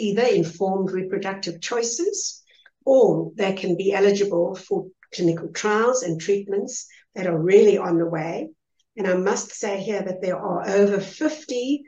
either 0.00 0.22
informed 0.22 0.90
reproductive 0.90 1.60
choices 1.60 2.42
or 2.84 3.32
they 3.36 3.52
can 3.52 3.76
be 3.76 3.92
eligible 3.92 4.54
for 4.54 4.86
clinical 5.14 5.48
trials 5.48 6.02
and 6.02 6.20
treatments 6.20 6.86
that 7.14 7.26
are 7.26 7.38
really 7.38 7.76
on 7.76 7.98
the 7.98 8.06
way. 8.06 8.48
And 8.96 9.06
I 9.06 9.14
must 9.14 9.52
say 9.52 9.80
here 9.80 10.02
that 10.02 10.22
there 10.22 10.38
are 10.38 10.68
over 10.68 11.00
50 11.00 11.84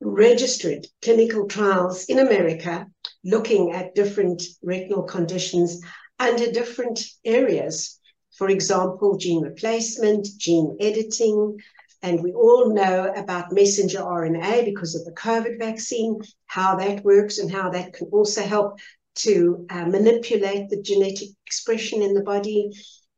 registered 0.00 0.86
clinical 1.02 1.46
trials 1.46 2.04
in 2.04 2.18
America 2.18 2.86
looking 3.24 3.72
at 3.72 3.94
different 3.94 4.42
retinal 4.62 5.02
conditions 5.02 5.80
under 6.18 6.50
different 6.50 7.04
areas. 7.24 7.98
For 8.36 8.48
example, 8.48 9.16
gene 9.16 9.42
replacement, 9.42 10.28
gene 10.36 10.76
editing, 10.80 11.58
and 12.02 12.22
we 12.22 12.32
all 12.32 12.72
know 12.72 13.12
about 13.16 13.52
messenger 13.52 13.98
RNA 13.98 14.64
because 14.64 14.94
of 14.94 15.04
the 15.04 15.12
COVID 15.12 15.58
vaccine, 15.58 16.20
how 16.46 16.76
that 16.76 17.04
works 17.04 17.38
and 17.38 17.50
how 17.50 17.70
that 17.70 17.92
can 17.92 18.08
also 18.12 18.42
help 18.42 18.78
to 19.16 19.66
uh, 19.70 19.84
manipulate 19.86 20.68
the 20.68 20.80
genetic 20.80 21.28
expression 21.46 22.02
in 22.02 22.14
the 22.14 22.22
body. 22.22 22.70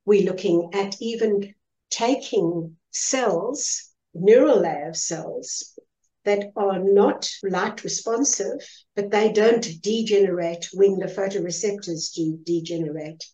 We're 0.07 0.25
looking 0.25 0.71
at 0.73 0.97
even 1.01 1.55
taking 1.91 2.77
cells, 2.91 3.91
neural 4.15 4.61
layer 4.61 4.95
cells, 4.95 5.79
that 6.25 6.53
are 6.57 6.79
not 6.79 7.31
light 7.43 7.83
responsive, 7.85 8.61
but 8.95 9.11
they 9.11 9.33
don't 9.33 9.83
degenerate 9.83 10.69
when 10.73 10.99
the 10.99 11.07
photoreceptors 11.07 12.13
do 12.15 12.39
degenerate. 12.45 13.25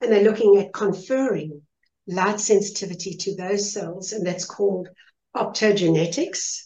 And 0.00 0.12
they're 0.12 0.22
looking 0.22 0.58
at 0.58 0.72
conferring 0.72 1.62
light 2.08 2.40
sensitivity 2.40 3.14
to 3.14 3.36
those 3.36 3.72
cells, 3.72 4.12
and 4.12 4.26
that's 4.26 4.44
called 4.44 4.88
optogenetics. 5.36 6.64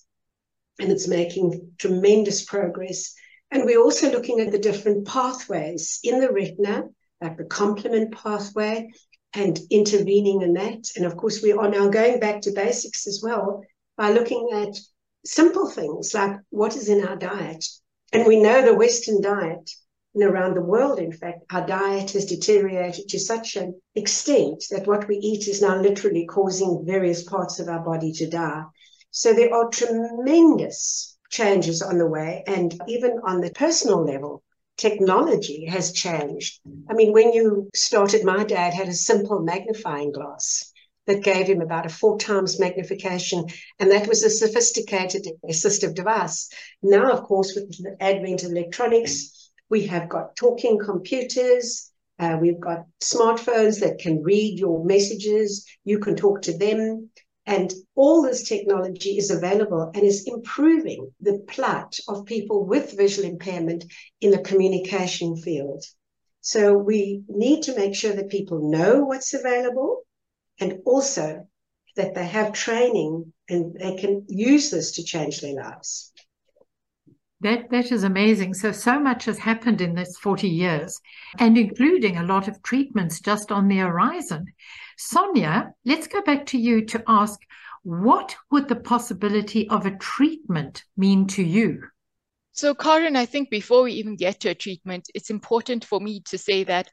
And 0.78 0.90
it's 0.90 1.06
making 1.06 1.72
tremendous 1.78 2.44
progress. 2.44 3.12
And 3.50 3.64
we're 3.64 3.82
also 3.82 4.10
looking 4.10 4.40
at 4.40 4.50
the 4.50 4.58
different 4.58 5.06
pathways 5.06 5.98
in 6.02 6.20
the 6.20 6.32
retina, 6.32 6.84
like 7.20 7.36
the 7.36 7.44
complement 7.44 8.14
pathway, 8.14 8.88
and 9.34 9.58
intervening 9.70 10.42
in 10.42 10.54
that. 10.54 10.90
And 10.96 11.04
of 11.04 11.16
course, 11.16 11.42
we 11.42 11.52
are 11.52 11.68
now 11.68 11.88
going 11.88 12.20
back 12.20 12.40
to 12.42 12.52
basics 12.52 13.06
as 13.06 13.20
well 13.22 13.62
by 13.96 14.12
looking 14.12 14.48
at 14.54 14.78
simple 15.24 15.68
things 15.68 16.14
like 16.14 16.36
what 16.50 16.76
is 16.76 16.88
in 16.88 17.06
our 17.06 17.16
diet. 17.16 17.64
And 18.12 18.26
we 18.26 18.40
know 18.40 18.64
the 18.64 18.74
Western 18.74 19.20
diet 19.20 19.70
and 20.14 20.24
around 20.24 20.54
the 20.54 20.60
world, 20.60 20.98
in 20.98 21.12
fact, 21.12 21.44
our 21.50 21.66
diet 21.66 22.10
has 22.10 22.26
deteriorated 22.26 23.08
to 23.08 23.18
such 23.18 23.56
an 23.56 23.80
extent 23.94 24.64
that 24.70 24.86
what 24.86 25.08
we 25.08 25.16
eat 25.16 25.48
is 25.48 25.62
now 25.62 25.80
literally 25.80 26.26
causing 26.26 26.84
various 26.84 27.22
parts 27.22 27.58
of 27.58 27.68
our 27.68 27.80
body 27.80 28.12
to 28.12 28.28
die. 28.28 28.62
So 29.10 29.32
there 29.32 29.54
are 29.54 29.68
tremendous 29.68 31.16
changes 31.30 31.80
on 31.80 31.98
the 31.98 32.06
way. 32.06 32.44
And 32.46 32.78
even 32.88 33.20
on 33.24 33.40
the 33.40 33.50
personal 33.52 34.04
level, 34.04 34.42
technology 34.76 35.64
has 35.66 35.92
changed. 35.92 36.60
I 36.90 36.94
mean, 36.94 37.12
when 37.12 37.32
you 37.32 37.70
started, 37.74 38.24
my 38.24 38.44
dad 38.44 38.74
had 38.74 38.88
a 38.88 38.94
simple 38.94 39.40
magnifying 39.40 40.12
glass 40.12 40.72
that 41.06 41.24
gave 41.24 41.46
him 41.46 41.60
about 41.60 41.86
a 41.86 41.88
four 41.88 42.18
times 42.18 42.60
magnification. 42.60 43.46
And 43.78 43.90
that 43.90 44.06
was 44.06 44.22
a 44.22 44.30
sophisticated 44.30 45.26
assistive 45.48 45.94
device. 45.94 46.48
Now, 46.82 47.10
of 47.10 47.22
course, 47.22 47.54
with 47.54 47.70
the 47.82 47.96
advent 48.00 48.44
of 48.44 48.50
electronics, 48.50 49.41
we 49.72 49.86
have 49.86 50.06
got 50.06 50.36
talking 50.36 50.78
computers. 50.78 51.90
Uh, 52.18 52.36
we've 52.38 52.60
got 52.60 52.84
smartphones 53.00 53.80
that 53.80 53.98
can 53.98 54.22
read 54.22 54.58
your 54.58 54.84
messages. 54.84 55.66
You 55.82 55.98
can 55.98 56.14
talk 56.14 56.42
to 56.42 56.58
them. 56.58 57.08
And 57.46 57.72
all 57.94 58.20
this 58.20 58.46
technology 58.46 59.16
is 59.16 59.30
available 59.30 59.90
and 59.94 60.04
is 60.04 60.26
improving 60.26 61.10
the 61.22 61.38
plight 61.48 61.96
of 62.06 62.26
people 62.26 62.66
with 62.66 62.98
visual 62.98 63.26
impairment 63.26 63.84
in 64.20 64.30
the 64.30 64.42
communication 64.42 65.36
field. 65.38 65.82
So 66.42 66.76
we 66.76 67.22
need 67.26 67.62
to 67.62 67.74
make 67.74 67.94
sure 67.94 68.12
that 68.12 68.28
people 68.28 68.70
know 68.70 69.04
what's 69.04 69.32
available 69.32 70.02
and 70.60 70.80
also 70.84 71.48
that 71.96 72.14
they 72.14 72.26
have 72.26 72.52
training 72.52 73.32
and 73.48 73.74
they 73.80 73.96
can 73.96 74.26
use 74.28 74.70
this 74.70 74.92
to 74.96 75.02
change 75.02 75.40
their 75.40 75.54
lives. 75.54 76.11
That 77.42 77.70
that 77.70 77.90
is 77.90 78.04
amazing. 78.04 78.54
So 78.54 78.70
so 78.70 79.00
much 79.00 79.24
has 79.24 79.38
happened 79.38 79.80
in 79.80 79.94
this 79.94 80.16
40 80.18 80.48
years, 80.48 81.00
and 81.38 81.58
including 81.58 82.16
a 82.16 82.22
lot 82.22 82.46
of 82.46 82.62
treatments 82.62 83.20
just 83.20 83.50
on 83.50 83.66
the 83.66 83.78
horizon. 83.78 84.46
Sonya, 84.96 85.72
let's 85.84 86.06
go 86.06 86.22
back 86.22 86.46
to 86.46 86.58
you 86.58 86.84
to 86.86 87.02
ask 87.08 87.40
what 87.82 88.36
would 88.52 88.68
the 88.68 88.76
possibility 88.76 89.68
of 89.68 89.86
a 89.86 89.96
treatment 89.96 90.84
mean 90.96 91.26
to 91.26 91.42
you? 91.42 91.82
So, 92.52 92.74
Karen, 92.74 93.16
I 93.16 93.26
think 93.26 93.50
before 93.50 93.82
we 93.82 93.92
even 93.94 94.14
get 94.14 94.38
to 94.40 94.50
a 94.50 94.54
treatment, 94.54 95.08
it's 95.12 95.30
important 95.30 95.84
for 95.84 95.98
me 96.00 96.20
to 96.26 96.38
say 96.38 96.62
that 96.64 96.90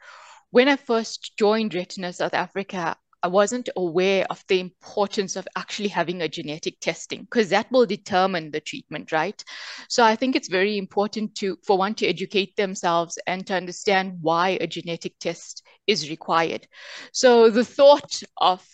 when 0.50 0.68
I 0.68 0.78
first 0.78 1.38
joined 1.38 1.76
Retina 1.76 2.12
South 2.12 2.34
Africa, 2.34 2.96
I 3.22 3.28
wasn't 3.28 3.70
aware 3.76 4.26
of 4.30 4.44
the 4.48 4.60
importance 4.60 5.36
of 5.36 5.48
actually 5.56 5.90
having 5.90 6.22
a 6.22 6.30
genetic 6.30 6.80
testing 6.80 7.24
because 7.24 7.50
that 7.50 7.72
will 7.72 7.86
determine 7.86 8.52
the 8.52 8.62
treatment, 8.62 9.12
right? 9.12 9.44
So 9.90 10.04
I 10.04 10.16
think 10.16 10.36
it's 10.36 10.48
very 10.48 10.78
important 10.78 11.36
to 11.36 11.58
for 11.66 11.78
one 11.78 11.96
to 11.96 12.08
educate 12.08 12.56
themselves 12.56 13.18
and 13.28 13.46
to 13.48 13.56
understand 13.56 14.20
why 14.22 14.58
a 14.62 14.68
genetic 14.68 15.20
test 15.20 15.64
is 15.86 16.10
required. 16.10 16.68
So 17.12 17.50
the 17.50 17.66
thought 17.66 18.22
of 18.38 18.66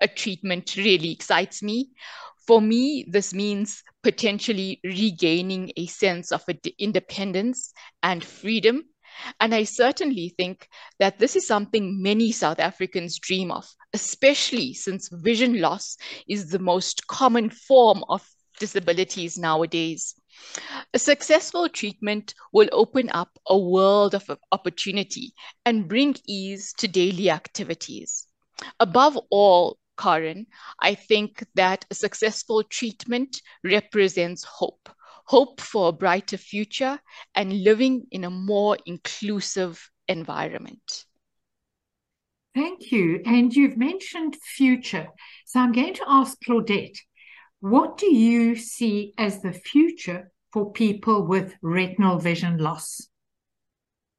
a 0.00 0.08
treatment 0.08 0.76
really 0.76 1.12
excites 1.12 1.62
me. 1.62 1.90
For 2.46 2.60
me, 2.60 3.06
this 3.08 3.32
means 3.32 3.82
potentially 4.02 4.80
regaining 4.84 5.72
a 5.78 5.86
sense 5.86 6.30
of 6.30 6.44
independence 6.78 7.72
and 8.02 8.22
freedom 8.22 8.84
and 9.40 9.54
I 9.54 9.64
certainly 9.64 10.34
think 10.36 10.68
that 10.98 11.18
this 11.18 11.36
is 11.36 11.46
something 11.46 12.02
many 12.02 12.32
South 12.32 12.58
Africans 12.58 13.18
dream 13.18 13.50
of, 13.50 13.66
especially 13.92 14.74
since 14.74 15.08
vision 15.12 15.60
loss 15.60 15.96
is 16.28 16.50
the 16.50 16.58
most 16.58 17.06
common 17.06 17.50
form 17.50 18.04
of 18.08 18.28
disabilities 18.58 19.38
nowadays. 19.38 20.14
A 20.92 20.98
successful 20.98 21.68
treatment 21.68 22.34
will 22.52 22.68
open 22.72 23.10
up 23.10 23.38
a 23.46 23.58
world 23.58 24.14
of 24.14 24.30
opportunity 24.52 25.32
and 25.64 25.88
bring 25.88 26.16
ease 26.26 26.72
to 26.78 26.88
daily 26.88 27.30
activities. 27.30 28.26
Above 28.80 29.18
all, 29.30 29.78
Karen, 29.98 30.46
I 30.80 30.94
think 30.94 31.44
that 31.54 31.84
a 31.90 31.94
successful 31.94 32.62
treatment 32.64 33.42
represents 33.62 34.44
hope 34.44 34.88
hope 35.24 35.60
for 35.60 35.88
a 35.88 35.92
brighter 35.92 36.36
future, 36.36 36.98
and 37.34 37.52
living 37.52 38.06
in 38.10 38.24
a 38.24 38.30
more 38.30 38.78
inclusive 38.86 39.90
environment. 40.08 41.04
Thank 42.54 42.92
you. 42.92 43.20
And 43.26 43.52
you've 43.52 43.76
mentioned 43.76 44.36
future. 44.36 45.08
So 45.46 45.60
I'm 45.60 45.72
going 45.72 45.94
to 45.94 46.04
ask 46.06 46.38
Claudette, 46.46 46.98
what 47.60 47.98
do 47.98 48.14
you 48.14 48.54
see 48.54 49.14
as 49.18 49.40
the 49.40 49.52
future 49.52 50.30
for 50.52 50.70
people 50.70 51.26
with 51.26 51.54
retinal 51.62 52.18
vision 52.18 52.58
loss? 52.58 53.08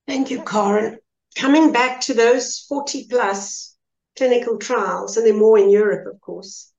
Thank 0.07 0.31
you, 0.31 0.43
Karen. 0.43 0.97
Coming 1.37 1.71
back 1.71 2.01
to 2.01 2.13
those 2.13 2.65
40 2.67 3.07
plus 3.09 3.75
clinical 4.17 4.57
trials, 4.57 5.17
and 5.17 5.25
they're 5.25 5.33
more 5.33 5.57
in 5.57 5.69
Europe, 5.69 6.13
of 6.13 6.19
course. 6.21 6.71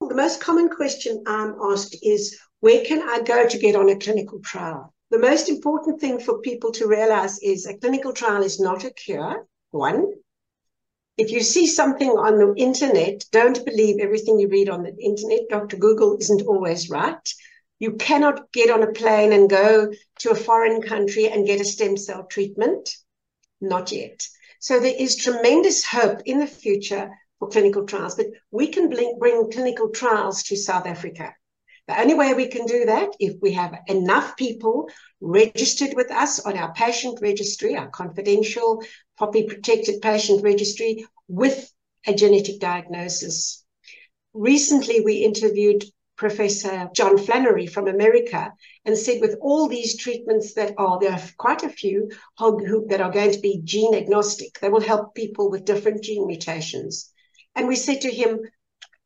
The 0.00 0.14
most 0.14 0.40
common 0.40 0.68
question 0.68 1.22
I'm 1.26 1.56
asked 1.70 1.96
is, 2.02 2.38
where 2.60 2.84
can 2.84 3.02
I 3.02 3.22
go 3.22 3.48
to 3.48 3.58
get 3.58 3.74
on 3.74 3.88
a 3.88 3.96
clinical 3.96 4.40
trial? 4.40 4.94
The 5.10 5.18
most 5.18 5.48
important 5.48 6.00
thing 6.00 6.20
for 6.20 6.38
people 6.38 6.70
to 6.72 6.86
realize 6.86 7.38
is 7.40 7.66
a 7.66 7.76
clinical 7.76 8.12
trial 8.12 8.42
is 8.42 8.60
not 8.60 8.84
a 8.84 8.90
cure, 8.90 9.46
one. 9.70 10.12
If 11.16 11.30
you 11.32 11.40
see 11.40 11.66
something 11.66 12.10
on 12.10 12.38
the 12.38 12.54
internet, 12.56 13.24
don't 13.32 13.64
believe 13.64 13.98
everything 13.98 14.38
you 14.38 14.48
read 14.48 14.68
on 14.68 14.84
the 14.84 14.94
internet. 15.00 15.48
Dr. 15.50 15.76
Google 15.76 16.16
isn't 16.18 16.46
always 16.46 16.88
right. 16.88 17.28
You 17.78 17.94
cannot 17.94 18.52
get 18.52 18.70
on 18.70 18.82
a 18.82 18.92
plane 18.92 19.32
and 19.32 19.48
go 19.48 19.90
to 20.20 20.30
a 20.30 20.34
foreign 20.34 20.82
country 20.82 21.28
and 21.28 21.46
get 21.46 21.60
a 21.60 21.64
stem 21.64 21.96
cell 21.96 22.24
treatment. 22.24 22.94
Not 23.60 23.90
yet. 23.90 24.26
So 24.60 24.78
there 24.78 24.94
is 24.96 25.16
tremendous 25.16 25.84
hope 25.84 26.20
in 26.26 26.38
the 26.38 26.46
future 26.46 27.10
for 27.38 27.48
clinical 27.48 27.86
trials, 27.86 28.14
but 28.14 28.26
we 28.50 28.68
can 28.68 28.90
bring, 28.90 29.50
clinical 29.50 29.88
trials 29.88 30.42
to 30.44 30.56
South 30.56 30.86
Africa. 30.86 31.34
The 31.90 32.00
only 32.00 32.14
way 32.14 32.34
we 32.34 32.46
can 32.46 32.66
do 32.66 32.84
that 32.84 33.16
if 33.18 33.42
we 33.42 33.50
have 33.54 33.76
enough 33.88 34.36
people 34.36 34.88
registered 35.20 35.94
with 35.96 36.08
us 36.12 36.38
on 36.38 36.56
our 36.56 36.72
patient 36.72 37.18
registry, 37.20 37.74
our 37.74 37.88
confidential, 37.88 38.80
POPI 39.18 39.48
protected 39.48 40.00
patient 40.00 40.44
registry 40.44 41.04
with 41.26 41.68
a 42.06 42.14
genetic 42.14 42.60
diagnosis. 42.60 43.64
Recently, 44.34 45.00
we 45.00 45.24
interviewed 45.24 45.84
Professor 46.14 46.88
John 46.94 47.18
Flannery 47.18 47.66
from 47.66 47.88
America 47.88 48.52
and 48.84 48.96
said, 48.96 49.20
with 49.20 49.36
all 49.40 49.66
these 49.66 49.96
treatments 49.96 50.54
that 50.54 50.74
are, 50.78 51.00
there 51.00 51.10
are 51.10 51.22
quite 51.38 51.64
a 51.64 51.68
few 51.68 52.08
that 52.38 53.00
are 53.00 53.10
going 53.10 53.32
to 53.32 53.40
be 53.40 53.62
gene 53.64 53.96
agnostic. 53.96 54.60
They 54.60 54.68
will 54.68 54.80
help 54.80 55.16
people 55.16 55.50
with 55.50 55.64
different 55.64 56.04
gene 56.04 56.28
mutations. 56.28 57.12
And 57.56 57.66
we 57.66 57.74
said 57.74 58.02
to 58.02 58.12
him, 58.12 58.38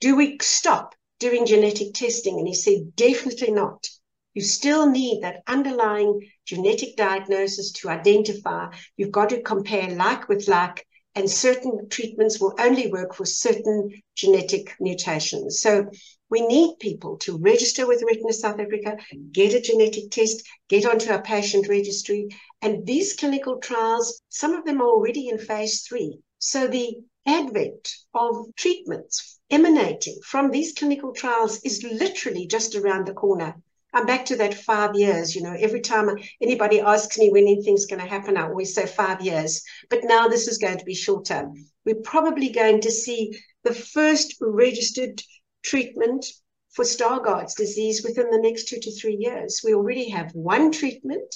do 0.00 0.16
we 0.16 0.36
stop 0.42 0.94
doing 1.18 1.46
genetic 1.46 1.94
testing? 1.94 2.38
And 2.38 2.48
he 2.48 2.54
said, 2.54 2.94
definitely 2.96 3.52
not. 3.52 3.86
You 4.34 4.42
still 4.42 4.90
need 4.90 5.22
that 5.22 5.42
underlying 5.46 6.28
genetic 6.44 6.96
diagnosis 6.96 7.70
to 7.72 7.88
identify. 7.88 8.66
You've 8.96 9.12
got 9.12 9.28
to 9.30 9.42
compare 9.42 9.90
like 9.90 10.28
with 10.28 10.48
like, 10.48 10.86
and 11.14 11.30
certain 11.30 11.88
treatments 11.88 12.40
will 12.40 12.54
only 12.58 12.90
work 12.90 13.14
for 13.14 13.24
certain 13.24 13.90
genetic 14.16 14.74
mutations. 14.80 15.60
So 15.60 15.86
we 16.28 16.44
need 16.44 16.78
people 16.80 17.16
to 17.18 17.38
register 17.38 17.86
with 17.86 18.02
Retina 18.04 18.32
South 18.32 18.58
Africa, 18.58 18.96
get 19.30 19.54
a 19.54 19.60
genetic 19.60 20.10
test, 20.10 20.42
get 20.68 20.84
onto 20.84 21.12
our 21.12 21.22
patient 21.22 21.68
registry. 21.68 22.26
And 22.60 22.84
these 22.84 23.14
clinical 23.14 23.58
trials, 23.58 24.20
some 24.30 24.54
of 24.54 24.64
them 24.64 24.80
are 24.80 24.88
already 24.88 25.28
in 25.28 25.38
phase 25.38 25.82
three. 25.82 26.18
So 26.40 26.66
the 26.66 26.96
advent 27.26 27.94
of 28.12 28.54
treatments 28.56 29.38
emanating 29.50 30.18
from 30.24 30.50
these 30.50 30.72
clinical 30.72 31.12
trials 31.12 31.60
is 31.64 31.82
literally 31.82 32.46
just 32.46 32.74
around 32.74 33.06
the 33.06 33.14
corner. 33.14 33.54
I'm 33.92 34.06
back 34.06 34.24
to 34.26 34.36
that 34.36 34.54
five 34.54 34.96
years. 34.96 35.36
You 35.36 35.42
know, 35.42 35.54
every 35.56 35.80
time 35.80 36.08
anybody 36.40 36.80
asks 36.80 37.16
me 37.16 37.30
when 37.30 37.44
anything's 37.44 37.86
going 37.86 38.00
to 38.00 38.08
happen, 38.08 38.36
I 38.36 38.42
always 38.42 38.74
say 38.74 38.86
five 38.86 39.20
years. 39.20 39.62
But 39.88 40.00
now 40.02 40.26
this 40.26 40.48
is 40.48 40.58
going 40.58 40.78
to 40.78 40.84
be 40.84 40.94
shorter. 40.94 41.48
We're 41.84 42.02
probably 42.02 42.48
going 42.48 42.80
to 42.80 42.90
see 42.90 43.38
the 43.62 43.74
first 43.74 44.34
registered 44.40 45.22
treatment 45.62 46.26
for 46.70 46.84
Stargardt's 46.84 47.54
disease 47.54 48.02
within 48.02 48.30
the 48.30 48.40
next 48.40 48.66
two 48.66 48.80
to 48.80 48.90
three 49.00 49.16
years. 49.16 49.60
We 49.64 49.74
already 49.74 50.10
have 50.10 50.32
one 50.34 50.72
treatment 50.72 51.32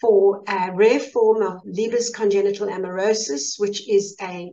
for 0.00 0.42
a 0.48 0.72
rare 0.74 0.98
form 0.98 1.42
of 1.42 1.62
Leber's 1.64 2.10
congenital 2.10 2.66
amaurosis, 2.66 3.60
which 3.60 3.88
is 3.88 4.16
a 4.20 4.52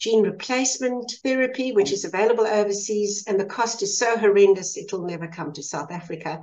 gene 0.00 0.22
replacement 0.22 1.12
therapy, 1.22 1.72
which 1.72 1.92
is 1.92 2.04
available 2.04 2.46
overseas, 2.46 3.24
and 3.26 3.38
the 3.38 3.44
cost 3.44 3.82
is 3.82 3.98
so 3.98 4.16
horrendous 4.16 4.76
it'll 4.76 5.04
never 5.04 5.28
come 5.28 5.52
to 5.52 5.62
South 5.62 5.92
Africa. 5.92 6.40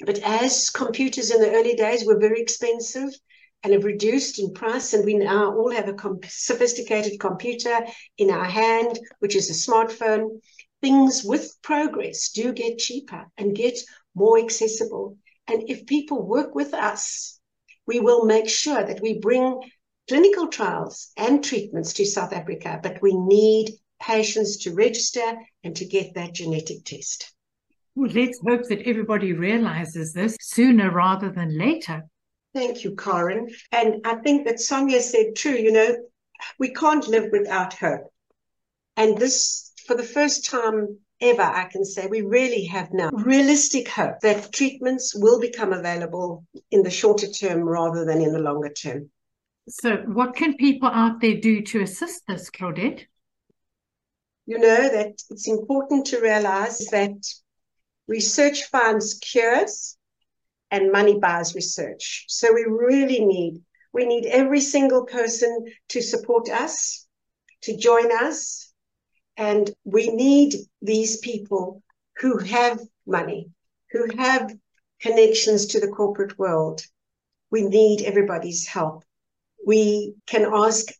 But 0.00 0.18
as 0.20 0.70
computers 0.70 1.30
in 1.30 1.40
the 1.40 1.52
early 1.52 1.74
days 1.74 2.04
were 2.04 2.18
very 2.18 2.40
expensive 2.40 3.10
and 3.62 3.74
have 3.74 3.84
reduced 3.84 4.38
in 4.38 4.54
price, 4.54 4.94
and 4.94 5.04
we 5.04 5.14
now 5.14 5.54
all 5.54 5.70
have 5.70 5.88
a 5.88 5.96
sophisticated 6.26 7.20
computer 7.20 7.86
in 8.16 8.30
our 8.30 8.46
hand, 8.46 8.98
which 9.20 9.36
is 9.36 9.50
a 9.50 9.70
smartphone, 9.70 10.40
things 10.80 11.22
with 11.22 11.54
progress 11.62 12.30
do 12.30 12.52
get 12.52 12.78
cheaper 12.78 13.26
and 13.36 13.54
get 13.54 13.78
more 14.14 14.38
accessible. 14.38 15.16
And 15.46 15.68
if 15.68 15.86
people 15.86 16.26
work 16.26 16.54
with 16.54 16.72
us, 16.72 17.38
we 17.86 18.00
will 18.00 18.24
make 18.24 18.48
sure 18.48 18.82
that 18.82 19.02
we 19.02 19.18
bring 19.18 19.60
clinical 20.08 20.48
trials 20.48 21.12
and 21.16 21.44
treatments 21.44 21.92
to 21.94 22.04
South 22.04 22.32
Africa, 22.32 22.80
but 22.82 23.00
we 23.02 23.14
need 23.14 23.70
patients 24.00 24.58
to 24.58 24.74
register 24.74 25.34
and 25.64 25.76
to 25.76 25.84
get 25.84 26.14
that 26.14 26.34
genetic 26.34 26.84
test. 26.84 27.32
Well, 27.94 28.10
let's 28.10 28.40
hope 28.46 28.68
that 28.68 28.88
everybody 28.88 29.32
realizes 29.32 30.12
this 30.12 30.36
sooner 30.40 30.90
rather 30.90 31.30
than 31.30 31.56
later. 31.58 32.04
Thank 32.54 32.84
you, 32.84 32.96
Karen. 32.96 33.48
And 33.70 34.06
I 34.06 34.16
think 34.16 34.46
that 34.46 34.60
Sonya 34.60 35.00
said 35.00 35.36
true, 35.36 35.52
you 35.54 35.72
know, 35.72 35.96
we 36.58 36.72
can't 36.72 37.06
live 37.06 37.30
without 37.32 37.74
hope. 37.74 38.12
And 38.96 39.16
this, 39.16 39.72
for 39.86 39.94
the 39.94 40.02
first 40.02 40.44
time 40.46 40.98
ever, 41.20 41.42
I 41.42 41.68
can 41.70 41.84
say 41.84 42.06
we 42.06 42.22
really 42.22 42.64
have 42.64 42.92
now 42.92 43.10
realistic 43.12 43.88
hope 43.88 44.20
that 44.20 44.52
treatments 44.52 45.14
will 45.14 45.40
become 45.40 45.72
available 45.72 46.44
in 46.70 46.82
the 46.82 46.90
shorter 46.90 47.28
term 47.28 47.60
rather 47.62 48.04
than 48.04 48.20
in 48.20 48.32
the 48.32 48.38
longer 48.38 48.70
term. 48.70 49.10
So, 49.68 49.96
what 50.06 50.34
can 50.34 50.56
people 50.56 50.88
out 50.88 51.20
there 51.20 51.36
do 51.36 51.62
to 51.62 51.82
assist 51.82 52.26
this, 52.26 52.50
Claudette? 52.50 53.06
You 54.44 54.58
know 54.58 54.88
that 54.88 55.12
it's 55.30 55.48
important 55.48 56.06
to 56.06 56.20
realize 56.20 56.78
that 56.90 57.14
research 58.08 58.64
finds 58.64 59.14
cures 59.14 59.96
and 60.72 60.90
money 60.90 61.20
buys 61.20 61.54
research. 61.54 62.24
So, 62.28 62.52
we 62.52 62.64
really 62.64 63.24
need 63.24 63.62
we 63.92 64.04
need 64.04 64.26
every 64.26 64.60
single 64.60 65.04
person 65.04 65.66
to 65.90 66.02
support 66.02 66.48
us, 66.48 67.06
to 67.62 67.76
join 67.76 68.10
us, 68.10 68.72
and 69.36 69.70
we 69.84 70.08
need 70.08 70.54
these 70.80 71.18
people 71.18 71.82
who 72.16 72.38
have 72.38 72.80
money, 73.06 73.50
who 73.92 74.08
have 74.16 74.52
connections 75.00 75.66
to 75.66 75.80
the 75.80 75.88
corporate 75.88 76.36
world. 76.38 76.84
We 77.50 77.62
need 77.62 78.02
everybody's 78.02 78.66
help 78.66 79.04
we 79.66 80.14
can 80.26 80.46
ask 80.52 80.92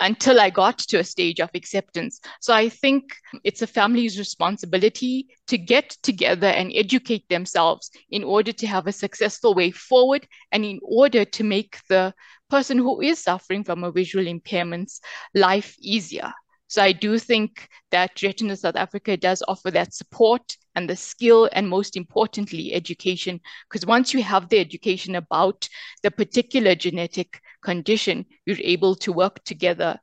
until 0.00 0.38
I 0.38 0.50
got 0.50 0.78
to 0.78 0.98
a 0.98 1.04
stage 1.04 1.40
of 1.40 1.50
acceptance. 1.54 2.20
So 2.40 2.52
I 2.52 2.68
think 2.68 3.16
it's 3.44 3.62
a 3.62 3.66
family's 3.66 4.18
responsibility 4.18 5.28
to 5.46 5.58
get 5.58 5.96
together 6.02 6.46
and 6.46 6.70
educate 6.74 7.28
themselves 7.28 7.90
in 8.10 8.24
order 8.24 8.52
to 8.52 8.66
have 8.66 8.86
a 8.86 8.92
successful 8.92 9.54
way 9.54 9.70
forward 9.70 10.26
and 10.52 10.64
in 10.64 10.78
order 10.82 11.24
to 11.24 11.44
make 11.44 11.78
the 11.88 12.12
person 12.50 12.78
who 12.78 13.00
is 13.00 13.22
suffering 13.22 13.64
from 13.64 13.84
a 13.84 13.92
visual 13.92 14.24
impairments 14.24 15.00
life 15.34 15.74
easier. 15.80 16.32
So 16.68 16.82
I 16.82 16.92
do 16.92 17.18
think 17.18 17.68
that 17.90 18.22
Retina 18.22 18.54
South 18.54 18.76
Africa 18.76 19.16
does 19.16 19.42
offer 19.48 19.70
that 19.70 19.94
support 19.94 20.56
and 20.74 20.88
the 20.88 20.96
skill, 20.96 21.48
and 21.52 21.68
most 21.68 21.96
importantly, 21.96 22.74
education. 22.74 23.40
Because 23.68 23.86
once 23.86 24.12
you 24.12 24.22
have 24.22 24.48
the 24.48 24.58
education 24.58 25.14
about 25.14 25.68
the 26.02 26.10
particular 26.10 26.74
genetic 26.74 27.40
condition, 27.62 28.26
you're 28.44 28.58
able 28.60 28.94
to 28.96 29.12
work 29.12 29.42
together 29.44 29.98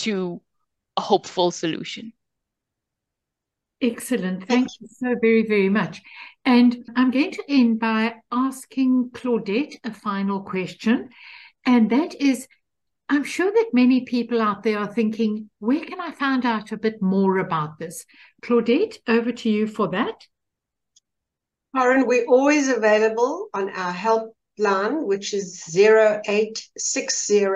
to 0.00 0.42
a 0.96 1.00
hopeful 1.00 1.52
solution. 1.52 2.12
Excellent. 3.80 4.46
Thank 4.46 4.68
you 4.80 4.88
so 4.88 5.14
very, 5.22 5.46
very 5.46 5.70
much. 5.70 6.02
And 6.44 6.84
I'm 6.96 7.10
going 7.10 7.30
to 7.30 7.44
end 7.48 7.80
by 7.80 8.16
asking 8.30 9.10
Claudette 9.12 9.76
a 9.84 9.94
final 9.94 10.42
question. 10.42 11.08
And 11.64 11.88
that 11.90 12.20
is 12.20 12.46
I'm 13.12 13.24
sure 13.24 13.50
that 13.50 13.70
many 13.72 14.02
people 14.02 14.40
out 14.40 14.62
there 14.62 14.78
are 14.78 14.86
thinking, 14.86 15.50
where 15.58 15.84
can 15.84 16.00
I 16.00 16.12
find 16.12 16.46
out 16.46 16.70
a 16.70 16.76
bit 16.76 17.02
more 17.02 17.38
about 17.38 17.76
this? 17.76 18.06
Claudette, 18.40 18.98
over 19.08 19.32
to 19.32 19.50
you 19.50 19.66
for 19.66 19.88
that. 19.88 20.28
Karen, 21.74 22.06
we're 22.06 22.26
always 22.26 22.68
available 22.68 23.48
on 23.52 23.68
our 23.70 23.92
helpline, 23.92 25.06
which 25.06 25.34
is 25.34 25.60
0860 25.76 27.46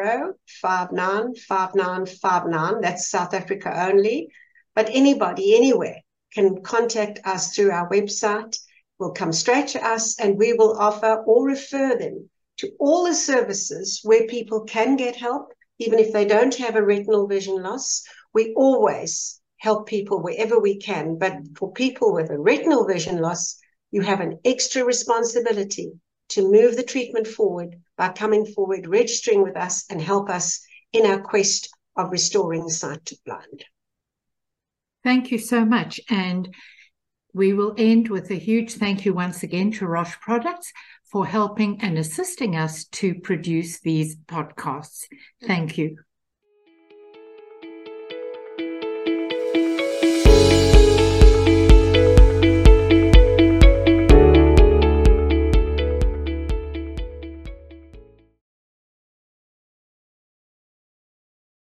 That's 2.80 3.08
South 3.08 3.32
Africa 3.32 3.88
only. 3.88 4.30
But 4.74 4.90
anybody, 4.90 5.54
anywhere, 5.54 6.00
can 6.32 6.62
contact 6.62 7.20
us 7.24 7.54
through 7.54 7.70
our 7.70 7.88
website. 7.90 8.58
Will 8.98 9.12
come 9.12 9.32
straight 9.32 9.68
to 9.68 9.86
us 9.86 10.18
and 10.18 10.36
we 10.36 10.52
will 10.52 10.76
offer 10.76 11.22
or 11.24 11.46
refer 11.46 11.96
them 11.96 12.28
to 12.58 12.70
all 12.78 13.04
the 13.04 13.14
services 13.14 14.00
where 14.02 14.26
people 14.26 14.62
can 14.62 14.96
get 14.96 15.16
help, 15.16 15.52
even 15.78 15.98
if 15.98 16.12
they 16.12 16.24
don't 16.24 16.54
have 16.56 16.76
a 16.76 16.84
retinal 16.84 17.26
vision 17.26 17.62
loss. 17.62 18.04
We 18.32 18.54
always 18.56 19.40
help 19.58 19.86
people 19.86 20.22
wherever 20.22 20.58
we 20.58 20.78
can. 20.78 21.18
But 21.18 21.34
for 21.56 21.72
people 21.72 22.12
with 22.12 22.30
a 22.30 22.38
retinal 22.38 22.86
vision 22.86 23.18
loss, 23.20 23.58
you 23.90 24.02
have 24.02 24.20
an 24.20 24.38
extra 24.44 24.84
responsibility 24.84 25.92
to 26.30 26.50
move 26.50 26.76
the 26.76 26.82
treatment 26.82 27.26
forward 27.26 27.76
by 27.96 28.08
coming 28.10 28.46
forward, 28.46 28.86
registering 28.86 29.42
with 29.42 29.56
us, 29.56 29.84
and 29.90 30.00
help 30.00 30.28
us 30.28 30.60
in 30.92 31.06
our 31.06 31.20
quest 31.20 31.68
of 31.96 32.10
restoring 32.10 32.68
sight 32.68 33.04
to 33.06 33.16
blind. 33.24 33.64
Thank 35.02 35.30
you 35.30 35.38
so 35.38 35.64
much. 35.64 36.00
And 36.08 36.54
we 37.34 37.52
will 37.52 37.74
end 37.76 38.08
with 38.08 38.30
a 38.30 38.36
huge 38.36 38.74
thank 38.74 39.04
you 39.04 39.12
once 39.12 39.42
again 39.42 39.70
to 39.72 39.86
Roche 39.86 40.18
Products 40.20 40.72
for 41.10 41.26
helping 41.26 41.80
and 41.80 41.98
assisting 41.98 42.56
us 42.56 42.84
to 42.86 43.14
produce 43.14 43.80
these 43.80 44.16
podcasts. 44.16 45.04
Thank 45.42 45.78
you. 45.78 45.98